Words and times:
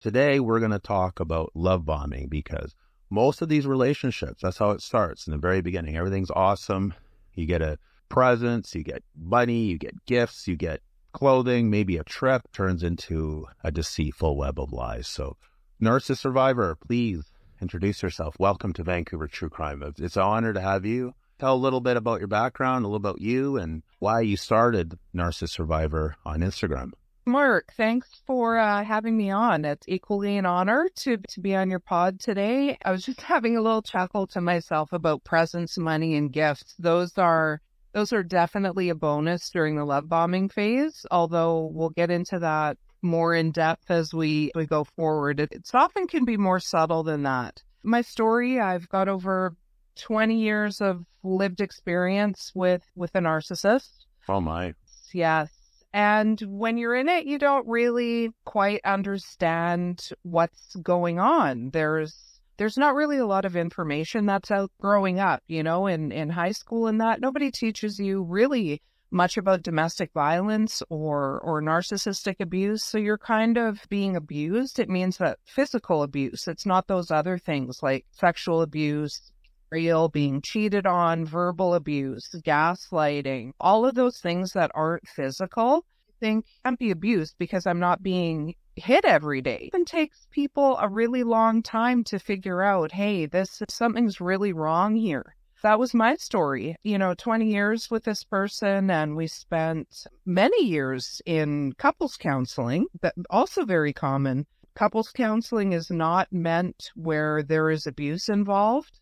Today, 0.00 0.40
we're 0.40 0.60
going 0.60 0.70
to 0.70 0.78
talk 0.78 1.20
about 1.20 1.50
love 1.54 1.84
bombing 1.84 2.28
because 2.28 2.74
most 3.10 3.42
of 3.42 3.50
these 3.50 3.66
relationships, 3.66 4.40
that's 4.40 4.56
how 4.56 4.70
it 4.70 4.80
starts 4.80 5.26
in 5.26 5.32
the 5.32 5.38
very 5.38 5.60
beginning. 5.60 5.94
Everything's 5.94 6.30
awesome. 6.30 6.94
You 7.34 7.44
get 7.44 7.60
a 7.60 7.78
presents, 8.08 8.74
you 8.74 8.82
get 8.82 9.02
money, 9.14 9.64
you 9.64 9.76
get 9.76 10.06
gifts, 10.06 10.48
you 10.48 10.56
get 10.56 10.80
clothing, 11.12 11.68
maybe 11.68 11.98
a 11.98 12.04
trip 12.04 12.50
turns 12.50 12.82
into 12.82 13.46
a 13.62 13.70
deceitful 13.70 14.38
web 14.38 14.58
of 14.58 14.72
lies. 14.72 15.06
So, 15.06 15.36
Narcissist 15.82 16.20
Survivor, 16.20 16.76
please 16.76 17.30
introduce 17.60 18.02
yourself. 18.02 18.36
Welcome 18.38 18.72
to 18.74 18.82
Vancouver 18.82 19.28
True 19.28 19.50
Crime. 19.50 19.82
It's 19.98 20.16
an 20.16 20.22
honor 20.22 20.54
to 20.54 20.62
have 20.62 20.86
you. 20.86 21.12
Tell 21.38 21.54
a 21.54 21.56
little 21.56 21.82
bit 21.82 21.98
about 21.98 22.20
your 22.20 22.28
background, 22.28 22.86
a 22.86 22.88
little 22.88 22.96
about 22.96 23.20
you, 23.20 23.58
and 23.58 23.82
why 23.98 24.22
you 24.22 24.38
started 24.38 24.98
Narcissist 25.14 25.50
Survivor 25.50 26.16
on 26.24 26.40
Instagram. 26.40 26.92
Mark, 27.30 27.72
thanks 27.76 28.08
for 28.26 28.58
uh, 28.58 28.82
having 28.82 29.16
me 29.16 29.30
on. 29.30 29.64
It's 29.64 29.86
equally 29.86 30.36
an 30.36 30.46
honor 30.46 30.88
to, 30.96 31.16
to 31.16 31.40
be 31.40 31.54
on 31.54 31.70
your 31.70 31.78
pod 31.78 32.18
today. 32.18 32.76
I 32.84 32.90
was 32.90 33.04
just 33.04 33.20
having 33.34 33.56
a 33.56 33.62
little 33.62 33.82
chuckle 33.82 34.26
to 34.28 34.40
myself 34.40 34.92
about 34.92 35.22
presents, 35.22 35.78
money, 35.78 36.16
and 36.16 36.32
gifts. 36.32 36.74
Those 36.80 37.16
are 37.18 37.60
those 37.92 38.12
are 38.12 38.24
definitely 38.24 38.88
a 38.88 38.96
bonus 38.96 39.48
during 39.50 39.76
the 39.76 39.84
love 39.84 40.08
bombing 40.08 40.48
phase, 40.48 41.06
although 41.12 41.70
we'll 41.72 41.90
get 41.90 42.10
into 42.10 42.40
that 42.40 42.78
more 43.00 43.32
in 43.34 43.52
depth 43.52 43.90
as 43.92 44.12
we, 44.12 44.50
we 44.56 44.66
go 44.66 44.82
forward. 44.82 45.38
It, 45.38 45.52
it 45.52 45.70
often 45.72 46.08
can 46.08 46.24
be 46.24 46.36
more 46.36 46.58
subtle 46.58 47.04
than 47.04 47.22
that. 47.22 47.62
My 47.84 48.02
story, 48.02 48.60
I've 48.60 48.88
got 48.88 49.08
over 49.08 49.54
20 50.00 50.36
years 50.36 50.80
of 50.80 51.04
lived 51.22 51.60
experience 51.60 52.50
with, 52.56 52.82
with 52.96 53.14
a 53.14 53.20
narcissist. 53.20 53.90
Oh 54.28 54.40
my. 54.40 54.74
Yes. 55.12 55.59
And 55.92 56.40
when 56.46 56.78
you're 56.78 56.94
in 56.94 57.08
it, 57.08 57.26
you 57.26 57.38
don't 57.38 57.66
really 57.66 58.30
quite 58.44 58.80
understand 58.84 60.08
what's 60.22 60.76
going 60.76 61.18
on. 61.18 61.70
There's 61.70 62.40
there's 62.58 62.76
not 62.76 62.94
really 62.94 63.16
a 63.16 63.26
lot 63.26 63.46
of 63.46 63.56
information 63.56 64.26
that's 64.26 64.50
out 64.50 64.70
growing 64.78 65.18
up, 65.18 65.42
you 65.48 65.62
know, 65.62 65.86
in, 65.86 66.12
in 66.12 66.28
high 66.28 66.52
school 66.52 66.88
and 66.88 67.00
that. 67.00 67.20
Nobody 67.20 67.50
teaches 67.50 67.98
you 67.98 68.22
really 68.22 68.82
much 69.10 69.36
about 69.36 69.62
domestic 69.62 70.12
violence 70.12 70.82
or 70.88 71.40
or 71.40 71.60
narcissistic 71.62 72.36
abuse. 72.38 72.84
So 72.84 72.98
you're 72.98 73.18
kind 73.18 73.58
of 73.58 73.84
being 73.88 74.14
abused. 74.14 74.78
It 74.78 74.88
means 74.88 75.16
that 75.18 75.38
physical 75.44 76.02
abuse. 76.02 76.46
It's 76.46 76.66
not 76.66 76.86
those 76.86 77.10
other 77.10 77.38
things 77.38 77.82
like 77.82 78.06
sexual 78.12 78.62
abuse, 78.62 79.32
real 79.70 80.08
being 80.08 80.42
cheated 80.42 80.86
on, 80.86 81.24
verbal 81.24 81.74
abuse, 81.74 82.28
gaslighting, 82.44 83.52
all 83.60 83.86
of 83.86 83.94
those 83.94 84.18
things 84.18 84.52
that 84.52 84.70
aren't 84.74 85.06
physical. 85.06 85.84
I 86.08 86.12
think 86.18 86.46
can't 86.64 86.78
be 86.78 86.90
abused 86.90 87.36
because 87.38 87.66
I'm 87.66 87.78
not 87.78 88.02
being 88.02 88.54
hit 88.76 89.04
every 89.04 89.40
day. 89.40 89.70
It 89.72 89.86
takes 89.86 90.26
people 90.30 90.76
a 90.78 90.88
really 90.88 91.22
long 91.22 91.62
time 91.62 92.02
to 92.04 92.18
figure 92.18 92.62
out, 92.62 92.92
hey, 92.92 93.26
this 93.26 93.62
something's 93.68 94.20
really 94.20 94.52
wrong 94.52 94.96
here. 94.96 95.36
That 95.62 95.78
was 95.78 95.92
my 95.92 96.16
story. 96.16 96.76
You 96.82 96.98
know, 96.98 97.14
20 97.14 97.46
years 97.46 97.90
with 97.90 98.04
this 98.04 98.24
person, 98.24 98.90
and 98.90 99.14
we 99.14 99.26
spent 99.26 100.06
many 100.24 100.64
years 100.64 101.20
in 101.26 101.74
couples 101.74 102.16
counseling, 102.16 102.86
but 103.00 103.14
also 103.28 103.64
very 103.64 103.92
common. 103.92 104.46
Couples 104.74 105.10
counseling 105.10 105.72
is 105.72 105.90
not 105.90 106.32
meant 106.32 106.90
where 106.94 107.42
there 107.42 107.70
is 107.70 107.86
abuse 107.86 108.28
involved. 108.28 109.00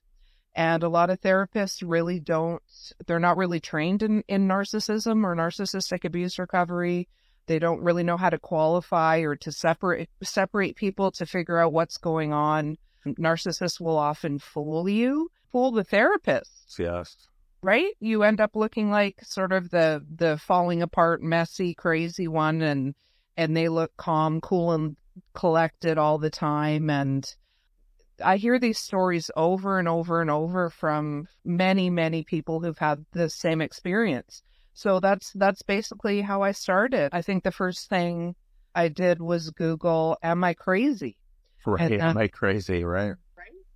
And 0.58 0.82
a 0.82 0.88
lot 0.88 1.08
of 1.08 1.20
therapists 1.20 1.84
really 1.86 2.18
don't, 2.18 2.60
they're 3.06 3.20
not 3.20 3.36
really 3.36 3.60
trained 3.60 4.02
in, 4.02 4.24
in 4.26 4.48
narcissism 4.48 5.22
or 5.22 5.36
narcissistic 5.36 6.04
abuse 6.04 6.36
recovery. 6.36 7.06
They 7.46 7.60
don't 7.60 7.80
really 7.80 8.02
know 8.02 8.16
how 8.16 8.28
to 8.28 8.40
qualify 8.40 9.18
or 9.18 9.36
to 9.36 9.52
separate 9.52 10.10
separate 10.20 10.74
people 10.74 11.12
to 11.12 11.26
figure 11.26 11.60
out 11.60 11.72
what's 11.72 11.96
going 11.96 12.32
on. 12.32 12.76
Narcissists 13.06 13.80
will 13.80 13.96
often 13.96 14.40
fool 14.40 14.88
you, 14.88 15.30
fool 15.52 15.70
the 15.70 15.84
therapist. 15.84 16.74
Yes. 16.76 17.16
Right? 17.62 17.92
You 18.00 18.24
end 18.24 18.40
up 18.40 18.56
looking 18.56 18.90
like 18.90 19.22
sort 19.22 19.52
of 19.52 19.70
the 19.70 20.04
the 20.12 20.38
falling 20.38 20.82
apart, 20.82 21.22
messy, 21.22 21.72
crazy 21.72 22.26
one 22.26 22.62
and 22.62 22.96
and 23.36 23.56
they 23.56 23.68
look 23.68 23.96
calm, 23.96 24.40
cool 24.40 24.72
and 24.72 24.96
collected 25.34 25.98
all 25.98 26.18
the 26.18 26.30
time 26.30 26.90
and 26.90 27.32
I 28.22 28.36
hear 28.36 28.58
these 28.58 28.78
stories 28.78 29.30
over 29.36 29.78
and 29.78 29.88
over 29.88 30.20
and 30.20 30.30
over 30.30 30.70
from 30.70 31.26
many, 31.44 31.90
many 31.90 32.24
people 32.24 32.60
who've 32.60 32.78
had 32.78 33.04
the 33.12 33.28
same 33.30 33.60
experience. 33.60 34.42
So 34.74 35.00
that's 35.00 35.32
that's 35.32 35.62
basically 35.62 36.20
how 36.20 36.42
I 36.42 36.52
started. 36.52 37.10
I 37.12 37.22
think 37.22 37.42
the 37.44 37.50
first 37.50 37.88
thing 37.88 38.34
I 38.74 38.88
did 38.88 39.20
was 39.20 39.50
Google, 39.50 40.16
"Am 40.22 40.44
I 40.44 40.54
crazy?" 40.54 41.16
Right? 41.66 41.90
And, 41.90 42.00
uh, 42.00 42.06
am 42.06 42.18
I 42.18 42.28
crazy? 42.28 42.84
Right. 42.84 43.14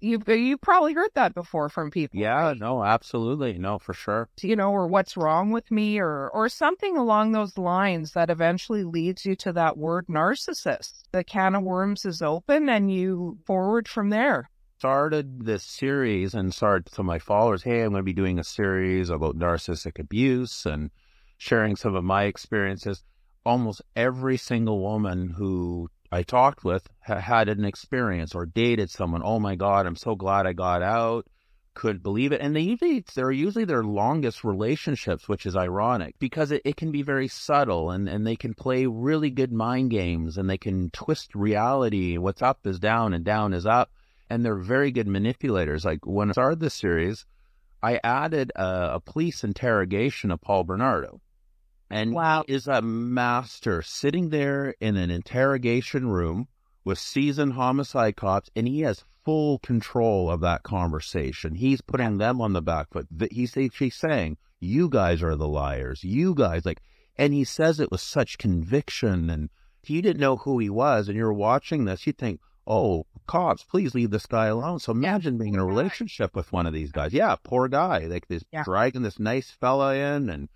You 0.03 0.21
you 0.27 0.59
probably 0.59 0.95
heard 0.95 1.11
that 1.15 1.33
before 1.33 1.69
from 1.69 1.91
people. 1.91 2.19
Yeah. 2.19 2.49
Right? 2.49 2.59
No. 2.59 2.83
Absolutely. 2.83 3.57
No. 3.57 3.79
For 3.79 3.95
sure. 3.95 4.29
You 4.41 4.57
know, 4.57 4.73
or 4.73 4.87
what's 4.87 5.17
wrong 5.17 5.51
with 5.51 5.71
me, 5.71 5.99
or 5.99 6.29
or 6.31 6.49
something 6.49 6.97
along 6.97 7.33
those 7.33 7.57
lines 7.57 8.13
that 8.13 8.29
eventually 8.29 8.83
leads 8.83 9.25
you 9.25 9.37
to 9.37 9.53
that 9.53 9.79
word 9.79 10.07
narcissist. 10.09 11.05
The 11.13 11.23
can 11.25 11.55
of 11.55 11.63
worms 11.63 12.05
is 12.05 12.21
open, 12.21 12.69
and 12.69 12.93
you 12.93 13.39
forward 13.47 13.89
from 13.89 14.11
there 14.11 14.49
started 14.83 15.45
this 15.45 15.63
series 15.63 16.35
and 16.35 16.53
started 16.53 16.93
to 16.93 17.05
my 17.05 17.17
followers, 17.17 17.63
hey, 17.63 17.83
I'm 17.83 17.91
going 17.91 18.01
to 18.01 18.03
be 18.03 18.13
doing 18.13 18.41
a 18.41 18.43
series 18.43 19.11
about 19.11 19.39
narcissistic 19.39 20.01
abuse 20.01 20.67
and 20.67 20.91
sharing 21.39 21.77
some 21.77 21.95
of 21.95 22.03
my 22.03 22.25
experiences. 22.25 23.05
Almost 23.47 23.83
every 23.95 24.37
single 24.37 24.81
woman 24.81 25.31
who 25.31 25.89
I 26.13 26.23
talked 26.23 26.63
with 26.63 26.87
ha- 27.03 27.19
had 27.19 27.49
an 27.49 27.65
experience 27.65 28.35
or 28.35 28.45
dated 28.45 28.91
someone. 28.91 29.23
Oh 29.25 29.41
my 29.41 29.55
God, 29.55 29.87
I'm 29.87 29.97
so 29.97 30.15
glad 30.15 30.47
I 30.47 30.53
got 30.53 30.83
out. 30.83 31.27
Could 31.73 32.03
believe 32.03 32.33
it. 32.33 32.43
And 32.43 32.55
they 32.55 32.61
usually, 32.61 33.03
they're 33.15 33.33
usually 33.33 33.65
their 33.65 33.83
longest 33.83 34.45
relationships, 34.45 35.27
which 35.27 35.47
is 35.47 35.57
ironic 35.57 36.15
because 36.19 36.53
it, 36.53 36.61
it 36.67 36.77
can 36.77 36.93
be 36.93 37.01
very 37.01 37.29
subtle 37.29 37.91
and, 37.91 38.11
and 38.11 38.27
they 38.27 38.37
can 38.37 38.53
play 38.53 38.85
really 38.85 39.31
good 39.31 39.53
mind 39.53 39.91
games 39.91 40.37
and 40.37 40.51
they 40.51 40.59
can 40.59 40.91
twist 40.91 41.35
reality. 41.35 42.19
What's 42.19 42.43
up 42.43 42.67
is 42.67 42.79
down 42.79 43.15
and 43.15 43.25
down 43.25 43.55
is 43.55 43.65
up 43.65 43.91
and 44.29 44.45
they're 44.45 44.57
very 44.57 44.91
good 44.91 45.07
manipulators. 45.07 45.83
Like 45.83 46.05
when 46.05 46.29
I 46.29 46.33
started 46.33 46.61
this 46.61 46.75
series, 46.75 47.25
I 47.83 48.01
added 48.05 48.53
a, 48.55 48.97
a 48.97 49.01
police 49.01 49.45
interrogation 49.45 50.31
of 50.31 50.43
Paul 50.43 50.65
Bernardo. 50.65 51.23
And 51.93 52.15
wow. 52.15 52.43
he 52.47 52.55
is 52.55 52.67
a 52.69 52.81
master 52.81 53.83
sitting 53.83 54.31
there 54.31 54.75
in 54.81 54.97
an 54.97 55.11
interrogation 55.11 56.09
room 56.09 56.49
with 56.85 56.99
seasoned 56.99 57.53
homicide 57.53 58.17
cops, 58.17 58.49
and 58.57 58.67
he 58.67 58.81
has 58.81 59.05
full 59.27 59.59
control 59.59 60.31
of 60.31 60.41
that 60.41 60.63
conversation. 60.63 61.55
He's 61.55 61.83
putting 61.83 62.17
them 62.17 62.41
on 62.41 62.55
the 62.55 62.63
back 62.63 62.89
foot. 62.91 63.09
He's 63.31 63.55
actually 63.59 63.91
saying, 63.91 64.39
You 64.59 64.89
guys 64.89 65.23
are 65.23 65.37
the 65.37 65.47
liars. 65.47 66.03
You 66.03 66.35
guys, 66.35 66.65
like, 66.65 66.81
and 67.17 67.35
he 67.35 67.45
says 67.45 67.79
it 67.79 67.91
with 67.91 68.01
such 68.01 68.39
conviction. 68.39 69.29
And 69.29 69.51
if 69.83 69.91
you 69.91 70.01
didn't 70.01 70.21
know 70.21 70.37
who 70.37 70.59
he 70.61 70.71
was 70.71 71.09
and 71.09 71.17
you're 71.17 71.31
watching 71.31 71.85
this, 71.85 72.07
you'd 72.07 72.17
think, 72.17 72.41
oh, 72.67 73.05
cops, 73.27 73.65
please 73.65 73.95
leave 73.95 74.11
this 74.11 74.25
guy 74.25 74.47
alone. 74.47 74.79
So 74.79 74.93
imagine 74.93 75.37
being 75.37 75.55
in 75.55 75.61
a 75.61 75.67
relationship 75.67 76.35
with 76.35 76.53
one 76.53 76.67
of 76.67 76.73
these 76.73 76.91
guys. 76.91 77.13
Yeah, 77.13 77.37
poor 77.43 77.69
guy. 77.69 78.07
Like 78.07 78.29
this 78.29 78.45
yeah. 78.51 78.65
dragging 78.65 79.03
this 79.03 79.19
nice 79.19 79.51
fella 79.51 79.95
in 79.95 80.31
and 80.31 80.49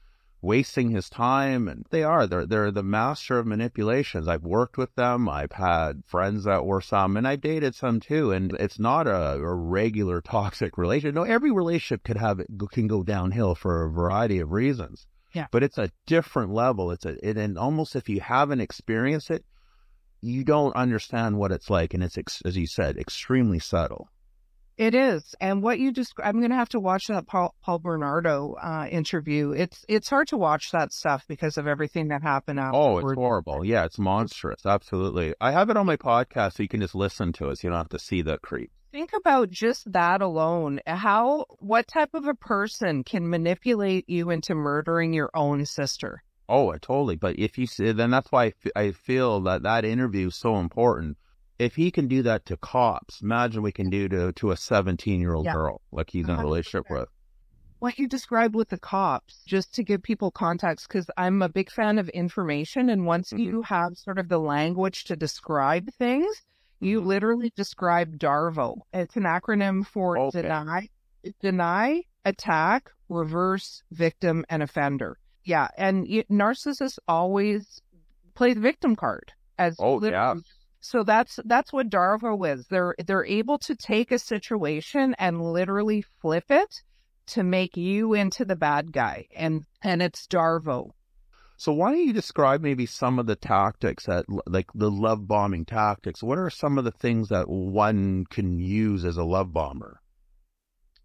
wasting 0.47 0.91
his 0.91 1.11
time. 1.11 1.67
And 1.67 1.84
they 1.91 2.05
are. 2.05 2.27
They're 2.27 2.47
they're 2.47 2.71
the 2.71 2.83
master 2.83 3.39
of 3.39 3.47
manipulations. 3.47 4.29
I've 4.29 4.45
worked 4.45 4.79
with 4.79 4.95
them. 4.95 5.29
I've 5.29 5.53
had 5.53 6.05
friends 6.07 6.45
that 6.45 6.65
were 6.65 6.81
some, 6.81 7.17
and 7.17 7.27
I've 7.27 7.41
dated 7.41 7.75
some 7.75 7.99
too. 8.01 8.31
And 8.31 8.53
it's 8.61 8.79
not 8.79 9.07
a, 9.07 9.33
a 9.33 9.55
regular 9.55 10.21
toxic 10.37 10.79
relationship. 10.79 11.17
No, 11.17 11.25
every 11.25 11.51
relationship 11.51 12.05
could 12.05 12.17
have 12.17 12.41
it 12.41 12.47
can 12.71 12.87
go 12.87 13.03
downhill 13.03 13.55
for 13.55 13.84
a 13.84 13.91
variety 13.91 14.39
of 14.39 14.53
reasons. 14.53 15.07
Yeah. 15.33 15.49
But 15.51 15.65
it's 15.65 15.79
a 15.79 15.91
different 16.07 16.53
level. 16.53 16.93
It's 16.93 17.05
a 17.05 17.28
it, 17.28 17.37
and 17.37 17.59
almost 17.59 17.97
if 17.97 18.09
you 18.09 18.21
haven't 18.21 18.61
experienced 18.61 19.31
it, 19.31 19.45
you 20.23 20.45
don't 20.45 20.75
understand 20.77 21.37
what 21.37 21.53
it's 21.53 21.69
like, 21.69 21.93
and 21.93 22.03
it's 22.03 22.17
ex- 22.17 22.43
as 22.45 22.57
you 22.57 22.66
said, 22.66 22.97
extremely 22.97 23.59
subtle. 23.59 24.09
It 24.78 24.95
is, 24.95 25.34
and 25.41 25.63
what 25.63 25.78
you 25.78 25.91
just 25.91 26.13
I'm 26.23 26.39
going 26.39 26.51
to 26.51 26.57
have 26.57 26.69
to 26.71 26.81
watch 26.81 27.07
that 27.07 27.27
Paul, 27.27 27.55
Paul 27.63 27.78
Bernardo 27.78 28.57
uh, 28.63 28.87
interview. 28.91 29.53
It's 29.53 29.87
it's 29.89 30.11
hard 30.11 30.28
to 30.28 30.37
watch 30.37 30.71
that 30.73 30.93
stuff 30.93 31.25
because 31.27 31.57
of 31.57 31.67
everything 31.67 32.09
that 32.09 32.23
happened 32.23 32.61
Oh, 32.61 32.99
it's 32.99 33.15
horrible. 33.15 33.65
Yeah, 33.65 33.87
it's 33.87 33.99
monstrous. 33.99 34.67
Absolutely. 34.67 35.34
I 35.41 35.53
have 35.53 35.71
it 35.71 35.78
on 35.78 35.87
my 35.87 35.97
podcast, 35.97 36.55
so 36.57 36.63
you 36.63 36.69
can 36.69 36.83
just 36.83 36.95
listen 36.95 37.33
to 37.34 37.49
it. 37.49 37.57
So 37.59 37.69
you 37.69 37.71
don't 37.71 37.78
have 37.78 37.89
to 37.91 37.99
see 37.99 38.21
the 38.21 38.37
creep. 38.39 38.71
Think 38.93 39.13
about 39.15 39.51
just 39.51 39.91
that 39.93 40.21
alone. 40.21 40.81
How 40.87 41.47
what 41.59 41.89
type 41.89 42.13
of 42.13 42.27
a 42.27 42.34
person 42.34 43.03
can 43.03 43.28
manipulate 43.31 44.09
you 44.11 44.28
into 44.28 44.55
murdering 44.55 45.15
your 45.15 45.31
own 45.34 45.65
sister? 45.65 46.23
Oh, 46.51 46.71
totally. 46.73 47.17
But 47.17 47.39
if 47.39 47.57
you 47.57 47.67
see, 47.67 47.93
then 47.93 48.11
that's 48.11 48.31
why 48.31 48.53
I 48.75 48.93
feel 48.93 49.41
that 49.43 49.63
that 49.63 49.87
interview 49.87 50.28
is 50.28 50.37
so 50.37 50.57
important. 50.57 51.17
If 51.58 51.74
he 51.76 51.91
can 51.91 52.06
do 52.06 52.22
that 52.22 52.44
to 52.47 52.56
cops, 52.56 53.22
imagine 53.22 53.62
we 53.62 53.72
can 53.72 53.88
do 53.88 54.08
to 54.08 54.32
to 54.32 54.50
a 54.50 54.56
17 54.56 55.20
year 55.20 55.34
old 55.34 55.47
girl 55.47 55.80
like 55.91 56.10
he's 56.10 56.28
in 56.28 56.34
a 56.34 56.38
relationship 56.42 56.91
with. 56.91 57.08
What 57.78 57.98
you 57.98 58.08
described 58.08 58.54
with 58.54 58.70
the 58.70 58.78
cops, 58.78 59.42
just 59.47 59.74
to 59.74 59.82
give 59.84 60.03
people 60.03 60.30
context, 60.30 60.88
because 60.88 61.10
I'm 61.16 61.42
a 61.42 61.48
big 61.48 61.70
fan 61.70 61.98
of 61.98 62.08
information. 62.08 62.88
And 62.88 63.04
once 63.06 63.28
mm-hmm. 63.32 63.42
you 63.42 63.62
have 63.62 63.97
sort 63.97 64.18
of 64.18 64.28
the 64.28 64.38
language 64.38 65.04
to 65.04 65.16
describe 65.16 65.88
things, 65.98 66.42
You 66.78 67.00
Mhm. 67.00 67.06
literally 67.06 67.53
describe 67.56 68.18
DARVO. 68.18 68.82
It's 68.92 69.16
an 69.16 69.22
acronym 69.22 69.86
for 69.86 70.18
Okay. 70.18 70.42
deny, 70.42 70.88
deny, 71.41 72.03
attack, 72.26 72.91
reverse, 73.08 73.82
victim, 73.91 74.44
and 74.50 74.62
offender. 74.62 75.16
Yeah, 75.44 75.68
and 75.78 76.06
narcissists 76.30 76.98
always 77.08 77.80
play 78.34 78.53
the 78.53 78.60
victim 78.60 78.94
card 78.94 79.32
as 79.58 79.76
Oh, 79.78 80.03
yeah. 80.04 80.34
So 80.81 81.03
that's 81.03 81.39
that's 81.45 81.73
what 81.73 81.91
Darvo 81.91 82.55
is. 82.55 82.67
They're 82.69 82.95
they're 83.07 83.25
able 83.25 83.59
to 83.59 83.75
take 83.75 84.13
a 84.13 84.19
situation 84.19 85.15
and 85.19 85.43
literally 85.43 86.03
flip 86.21 86.45
it 86.51 86.83
to 87.28 87.43
make 87.43 87.77
you 87.77 88.15
into 88.15 88.45
the 88.45 88.57
bad 88.57 88.93
guy, 88.93 89.27
and 89.34 89.65
and 89.83 90.03
it's 90.03 90.27
Darvo. 90.27 90.91
So 91.59 91.73
why 91.73 91.91
don't 91.91 92.07
you 92.07 92.13
describe 92.13 92.61
maybe 92.61 92.84
some 92.84 93.19
of 93.19 93.27
the 93.27 93.34
tactics 93.34 94.05
that, 94.07 94.27
like 94.47 94.67
the 94.75 94.91
love 94.91 95.27
bombing 95.27 95.65
tactics? 95.65 96.23
What 96.23 96.39
are 96.39 96.51
some 96.51 96.77
of 96.77 96.84
the 96.84 96.91
things 96.91 97.31
that 97.31 97.49
one 97.49 98.27
can 98.28 98.59
use 98.59 99.07
as 99.07 99.17
a 99.17 99.25
love 99.25 99.55
bomber? 99.55 100.01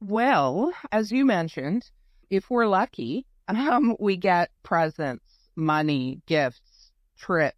Well, 0.02 0.74
as 0.92 1.10
you 1.12 1.26
mentioned, 1.26 1.90
if 2.30 2.50
we're 2.50 2.68
lucky, 2.68 3.26
um, 3.48 3.96
we 4.00 4.18
get 4.18 4.50
presents, 4.62 5.24
money, 5.56 6.22
gifts, 6.26 6.92
trips, 7.18 7.56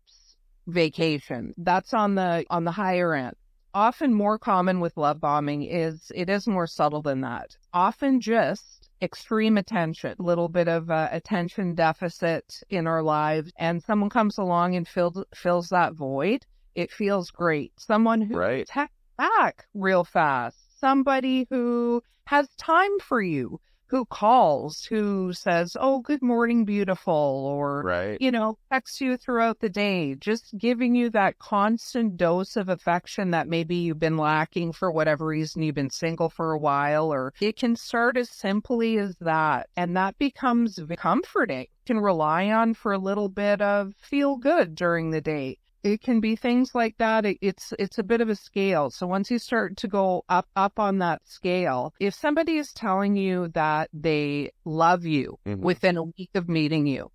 vacation. 0.67 1.53
That's 1.57 1.93
on 1.93 2.15
the 2.15 2.45
on 2.49 2.63
the 2.63 2.71
higher 2.71 3.13
end. 3.13 3.35
Often 3.75 4.13
more 4.13 4.37
common 4.37 4.79
with 4.79 4.97
love 4.97 5.19
bombing 5.19 5.63
is 5.63 6.11
it 6.13 6.29
is 6.29 6.47
more 6.47 6.67
subtle 6.67 7.01
than 7.01 7.21
that. 7.21 7.57
Often 7.73 8.21
just 8.21 8.89
extreme 9.01 9.57
attention, 9.57 10.15
a 10.19 10.23
little 10.23 10.47
bit 10.47 10.67
of 10.67 10.89
uh, 10.91 11.09
attention 11.11 11.73
deficit 11.75 12.61
in 12.69 12.85
our 12.87 13.01
lives, 13.01 13.51
and 13.57 13.81
someone 13.83 14.09
comes 14.09 14.37
along 14.37 14.75
and 14.75 14.87
fills 14.87 15.23
fills 15.33 15.69
that 15.69 15.93
void. 15.93 16.45
It 16.75 16.91
feels 16.91 17.31
great. 17.31 17.73
Someone 17.79 18.21
who 18.21 18.35
Right. 18.37 18.65
texts 18.67 18.97
back 19.17 19.65
real 19.73 20.03
fast. 20.03 20.79
Somebody 20.79 21.47
who 21.49 22.03
has 22.25 22.47
time 22.57 22.99
for 22.99 23.21
you, 23.21 23.59
who 23.93 24.05
calls, 24.05 24.83
who 24.85 25.31
says, 25.33 25.77
Oh, 25.79 25.99
good 25.99 26.23
morning, 26.23 26.65
beautiful, 26.65 27.13
or, 27.13 27.83
Right. 27.83 28.19
you 28.19 28.31
know, 28.31 28.57
texts 28.71 28.99
you 28.99 29.17
throughout 29.17 29.59
the 29.59 29.69
day, 29.69 30.15
just 30.15 30.57
giving 30.57 30.95
you 30.95 31.11
that 31.11 31.37
constant 31.37 32.17
dose 32.17 32.55
of 32.55 32.69
affection 32.69 33.29
that 33.29 33.47
maybe 33.47 33.75
you've 33.75 33.99
been 33.99 34.17
lacking 34.17 34.71
for 34.71 34.91
whatever 34.91 35.27
reason. 35.27 35.61
You've 35.61 35.75
been 35.75 35.91
single 35.91 36.29
for 36.31 36.53
a 36.53 36.57
while, 36.57 37.13
or 37.13 37.35
it 37.39 37.55
can 37.55 37.75
start 37.75 38.17
as 38.17 38.31
simply 38.31 38.97
as 38.97 39.15
that. 39.19 39.69
And 39.77 39.95
that 39.95 40.17
becomes 40.17 40.79
comforting, 40.97 41.67
can 41.85 41.99
rely 41.99 42.49
on 42.49 42.73
for 42.73 42.93
a 42.93 42.97
little 42.97 43.29
bit 43.29 43.61
of 43.61 43.93
feel 44.01 44.37
good 44.37 44.73
during 44.73 45.11
the 45.11 45.21
day 45.21 45.59
it 45.83 46.01
can 46.01 46.19
be 46.21 46.35
things 46.35 46.73
like 46.73 46.97
that 46.97 47.25
It- 47.25 47.37
it's 47.41 47.73
it's 47.77 47.97
a 47.99 48.03
bit 48.03 48.21
of 48.21 48.29
a 48.29 48.35
scale 48.35 48.89
so 48.89 49.05
once 49.05 49.29
you 49.29 49.37
start 49.39 49.75
to 49.77 49.87
go 49.87 50.23
up 50.29 50.47
up 50.55 50.79
on 50.79 50.99
that 50.99 51.21
scale 51.27 51.93
if 51.99 52.13
somebody 52.13 52.57
is 52.57 52.71
telling 52.73 53.15
you 53.15 53.49
that 53.49 53.89
they 53.93 54.51
love 54.65 55.05
you 55.05 55.37
Mhm. 55.45 55.59
within 55.59 55.97
a 55.97 56.03
week 56.03 56.31
of 56.35 56.47
meeting 56.49 56.87
you 56.87 57.11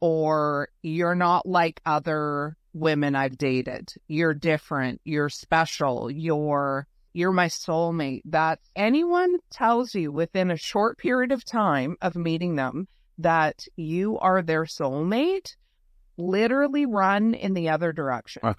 or 0.00 0.68
you're 0.82 1.14
not 1.14 1.46
like 1.46 1.80
other 1.86 2.56
women 2.74 3.14
I've 3.14 3.38
dated 3.38 3.90
you're 4.08 4.34
different 4.34 5.00
you're 5.04 5.28
special 5.28 6.10
you're 6.10 6.86
you're 7.14 7.32
my 7.32 7.46
soulmate 7.46 8.22
that 8.24 8.58
anyone 8.74 9.36
tells 9.50 9.94
you 9.94 10.10
within 10.10 10.50
a 10.50 10.56
short 10.56 10.96
period 10.98 11.30
of 11.32 11.44
time 11.44 11.96
of 12.00 12.16
meeting 12.16 12.56
them 12.56 12.88
that 13.18 13.66
you 13.76 14.18
are 14.18 14.40
their 14.42 14.64
soulmate 14.64 15.54
literally 16.16 16.86
run 16.86 17.34
in 17.34 17.54
the 17.54 17.68
other 17.68 17.92
direction. 17.92 18.42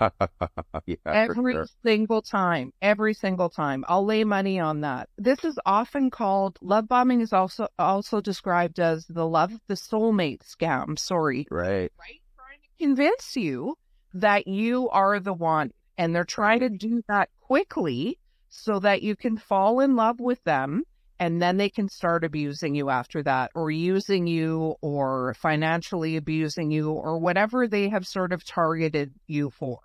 Yeah, 0.86 0.96
every 1.06 1.54
sure. 1.54 1.68
single 1.86 2.22
time 2.22 2.74
every 2.82 3.14
single 3.14 3.50
time. 3.50 3.86
I'll 3.88 4.06
lay 4.06 4.24
money 4.24 4.60
on 4.60 4.82
that. 4.82 5.08
This 5.18 5.46
is 5.46 5.58
often 5.66 6.10
called 6.10 6.58
love 6.62 6.88
bombing 6.88 7.22
is 7.22 7.32
also 7.32 7.68
also 7.80 8.20
described 8.20 8.80
as 8.80 9.06
the 9.06 9.26
love 9.26 9.54
the 9.68 9.76
soulmate 9.76 10.42
scam. 10.42 10.98
Sorry. 11.00 11.48
Right. 11.50 11.92
right 12.00 12.22
trying 12.36 12.60
to 12.62 12.84
convince 12.84 13.36
you 13.36 13.78
that 14.14 14.48
you 14.48 14.90
are 14.90 15.20
the 15.20 15.34
one 15.34 15.72
and 15.98 16.14
they're 16.14 16.26
trying 16.26 16.60
to 16.62 16.70
do 16.70 17.02
that 17.08 17.30
quickly 17.40 18.20
so 18.50 18.80
that 18.80 19.02
you 19.02 19.16
can 19.16 19.38
fall 19.38 19.80
in 19.80 19.96
love 19.96 20.20
with 20.20 20.44
them 20.44 20.84
and 21.24 21.42
then 21.42 21.56
they 21.56 21.70
can 21.70 21.88
start 21.88 22.25
abusing 22.25 22.75
you 22.75 22.90
after 22.90 23.24
that 23.24 23.50
or 23.56 23.72
using 23.72 24.28
you 24.28 24.75
or 24.81 25.34
financially 25.36 26.18
abusing 26.18 26.70
you 26.70 26.92
or 26.92 27.18
whatever 27.18 27.66
they 27.66 27.88
have 27.88 28.06
sort 28.06 28.34
of 28.34 28.46
targeted 28.46 29.14
you 29.28 29.50
for 29.50 29.80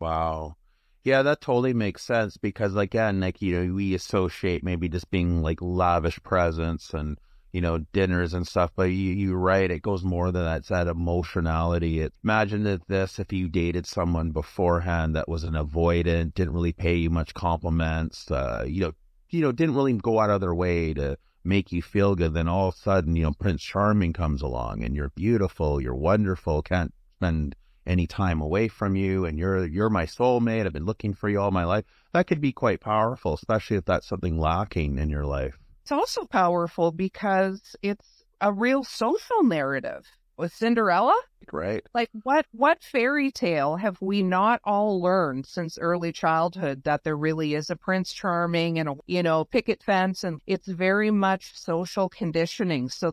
Wow. 0.00 0.56
Yeah, 1.04 1.22
that 1.22 1.40
totally 1.40 1.74
makes 1.74 2.02
sense 2.02 2.36
because 2.36 2.74
again, 2.74 3.20
like, 3.20 3.40
you 3.40 3.54
know, 3.54 3.72
we 3.72 3.94
associate 3.94 4.64
maybe 4.64 4.88
just 4.88 5.08
being 5.12 5.42
like 5.42 5.58
lavish 5.62 6.20
presents 6.24 6.92
and, 6.92 7.18
you 7.52 7.60
know, 7.60 7.78
dinners 7.92 8.34
and 8.34 8.44
stuff, 8.44 8.72
but 8.74 8.84
you, 8.84 9.12
you're 9.12 9.38
right. 9.38 9.70
It 9.70 9.82
goes 9.82 10.02
more 10.02 10.32
than 10.32 10.44
that. 10.44 10.58
It's 10.58 10.70
that 10.70 10.88
emotionality. 10.88 12.00
It, 12.00 12.14
imagine 12.24 12.64
that 12.64 12.88
this, 12.88 13.20
if 13.20 13.32
you 13.32 13.48
dated 13.48 13.86
someone 13.86 14.32
beforehand 14.32 15.14
that 15.14 15.28
was 15.28 15.44
an 15.44 15.54
avoidant, 15.54 16.34
didn't 16.34 16.54
really 16.54 16.72
pay 16.72 16.96
you 16.96 17.10
much 17.10 17.32
compliments, 17.32 18.28
uh, 18.28 18.64
you 18.66 18.80
know, 18.80 18.92
you 19.34 19.42
know, 19.42 19.52
didn't 19.52 19.74
really 19.74 19.92
go 19.94 20.20
out 20.20 20.30
of 20.30 20.40
their 20.40 20.54
way 20.54 20.94
to 20.94 21.18
make 21.44 21.72
you 21.72 21.82
feel 21.82 22.14
good. 22.14 22.32
Then 22.34 22.48
all 22.48 22.68
of 22.68 22.74
a 22.74 22.78
sudden, 22.78 23.16
you 23.16 23.24
know, 23.24 23.32
Prince 23.32 23.62
Charming 23.62 24.12
comes 24.12 24.40
along 24.40 24.82
and 24.82 24.94
you're 24.94 25.10
beautiful, 25.10 25.80
you're 25.80 25.94
wonderful, 25.94 26.62
can't 26.62 26.94
spend 27.18 27.54
any 27.86 28.06
time 28.06 28.40
away 28.40 28.68
from 28.68 28.96
you 28.96 29.26
and 29.26 29.38
you're 29.38 29.66
you're 29.66 29.90
my 29.90 30.06
soulmate. 30.06 30.64
I've 30.64 30.72
been 30.72 30.86
looking 30.86 31.12
for 31.12 31.28
you 31.28 31.40
all 31.40 31.50
my 31.50 31.64
life. 31.64 31.84
That 32.12 32.26
could 32.26 32.40
be 32.40 32.52
quite 32.52 32.80
powerful, 32.80 33.34
especially 33.34 33.76
if 33.76 33.84
that's 33.84 34.08
something 34.08 34.38
lacking 34.38 34.98
in 34.98 35.10
your 35.10 35.26
life. 35.26 35.58
it's 35.82 35.92
also 35.92 36.24
powerful 36.24 36.92
because 36.92 37.76
it's 37.82 38.24
a 38.40 38.52
real 38.52 38.84
social 38.84 39.42
narrative 39.42 40.06
with 40.36 40.52
Cinderella. 40.52 41.14
Right. 41.52 41.84
Like 41.94 42.10
what 42.22 42.46
what 42.52 42.82
fairy 42.82 43.30
tale 43.30 43.76
have 43.76 44.00
we 44.00 44.22
not 44.22 44.60
all 44.64 45.00
learned 45.00 45.46
since 45.46 45.78
early 45.78 46.10
childhood 46.12 46.82
that 46.84 47.04
there 47.04 47.16
really 47.16 47.54
is 47.54 47.68
a 47.70 47.76
prince 47.76 48.12
charming 48.12 48.78
and 48.78 48.88
a 48.88 48.94
you 49.06 49.22
know 49.22 49.44
picket 49.44 49.82
fence 49.82 50.24
and 50.24 50.40
it's 50.46 50.66
very 50.66 51.10
much 51.10 51.52
social 51.58 52.08
conditioning. 52.08 52.88
So 52.88 53.02